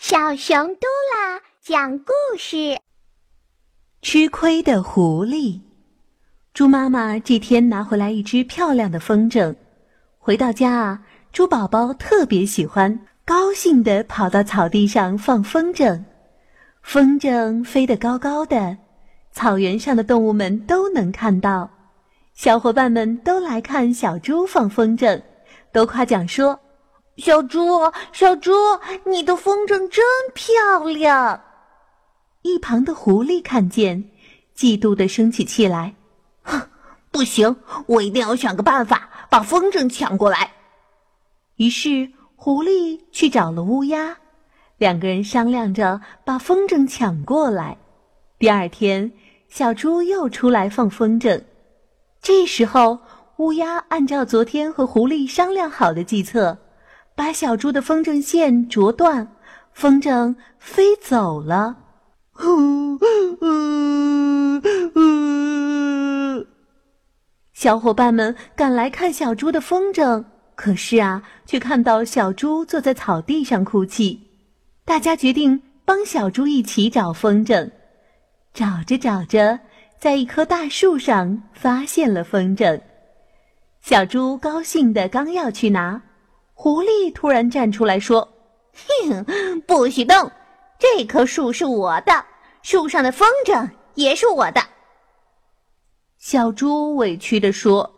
[0.00, 2.78] 小熊嘟啦讲故事：
[4.00, 5.60] 吃亏的狐狸。
[6.54, 9.54] 猪妈妈这天拿回来一只漂亮的风筝，
[10.18, 11.02] 回到家啊，
[11.34, 16.02] 猪宝宝特别喜欢，高兴地跑到草地上放风筝。
[16.80, 18.78] 风筝飞得高高的，
[19.32, 21.68] 草原上的动物们都能看到。
[22.32, 25.20] 小伙伴们都来看小猪放风筝，
[25.70, 26.58] 都夸奖说。
[27.20, 28.52] 小猪，小猪，
[29.04, 30.02] 你的风筝真
[30.32, 31.42] 漂亮！
[32.40, 34.10] 一旁的狐狸看见，
[34.56, 35.94] 嫉妒的生起气来。
[36.42, 36.62] 哼，
[37.10, 37.56] 不行，
[37.86, 40.52] 我一定要想个办法把风筝抢过来。
[41.56, 44.16] 于是，狐狸去找了乌鸦，
[44.78, 47.76] 两个人商量着把风筝抢过来。
[48.38, 49.12] 第二天，
[49.50, 51.44] 小猪又出来放风筝。
[52.22, 53.00] 这时候，
[53.36, 56.56] 乌鸦按照昨天和狐狸商量好的计策。
[57.20, 59.36] 把小猪的风筝线啄断，
[59.74, 61.76] 风筝飞走了。
[67.52, 74.18] 小伙伴们赶来看小猪的风筝，可是啊，却看到小猪坐在草地上哭泣。
[74.86, 77.70] 大家决定帮小猪一起找风筝。
[78.54, 79.60] 找着找着，
[79.98, 82.80] 在一棵大树上发现了风筝。
[83.82, 86.00] 小猪高兴的刚要去拿。
[86.62, 88.28] 狐狸突然站出来说
[89.08, 90.30] ：“哼，不许动！
[90.78, 92.12] 这棵树是我的，
[92.60, 94.60] 树上的风筝也是我的。”
[96.20, 97.90] 小猪委屈地说：“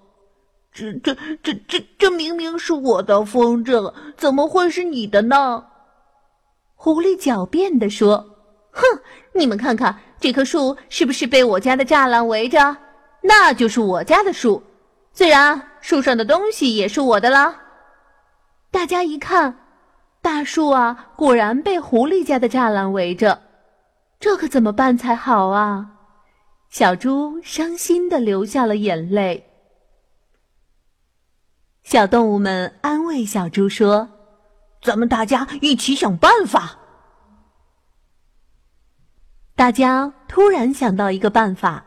[0.73, 5.65] 这、这、这、这、这明明是我的风筝，怎么会是你的呢？”
[6.77, 8.25] 狐狸狡辩地说
[8.71, 8.85] ：“哼，
[9.33, 12.77] 你们看看这棵树是不是被我家的栅栏围着？
[13.23, 14.63] 那就是我家的树，
[15.13, 17.59] 自然树上的东西也是我的了。”
[18.73, 19.59] 大家一看，
[20.23, 23.43] 大树啊，果然被狐狸家的栅栏围着，
[24.19, 25.91] 这可怎么办才好啊？
[26.71, 29.47] 小猪伤心的流下了眼泪。
[31.83, 34.09] 小动物们安慰小猪说
[34.81, 36.79] ：“咱们大家一起想办法。”
[39.55, 41.85] 大家突然想到一个办法。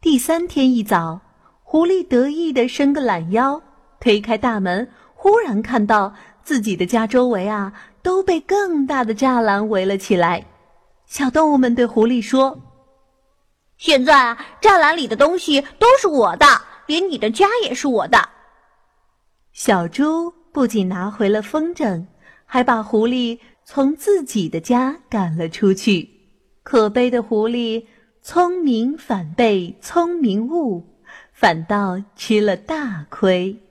[0.00, 1.20] 第三天一早，
[1.62, 3.62] 狐狸得意的伸个懒腰，
[4.00, 4.90] 推开大门。
[5.20, 6.14] 忽然看到
[6.44, 10.46] 自己的家周围啊都被更大的栅栏围了起来，
[11.06, 12.56] 小动物们对狐狸说
[13.76, 16.46] ：“现在啊，栅栏里的东西都是我的，
[16.86, 18.28] 连你的家也是我的。”
[19.52, 22.06] 小猪不仅拿回了风筝，
[22.46, 26.08] 还把狐狸从自己的家赶了出去。
[26.62, 27.86] 可悲的狐狸，
[28.22, 30.86] 聪明反被聪明误，
[31.32, 33.64] 反倒吃了大亏。